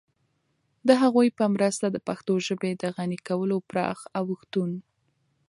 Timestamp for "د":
0.87-0.89, 1.89-1.97, 2.81-2.83